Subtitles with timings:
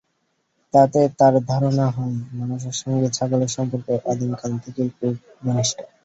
[0.73, 5.13] তাতে তাঁর ধারণা হয়, মানুষের সঙ্গে ছাগলের সম্পর্ক আদিমকাল থেকেই খুব
[5.43, 5.77] ঘনিষ্ঠ।